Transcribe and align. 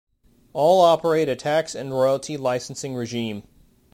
All 0.53 0.81
operate 0.81 1.29
a 1.29 1.35
tax 1.35 1.75
and 1.75 1.93
royalty 1.93 2.35
licensing 2.35 2.95
regime. 2.95 3.43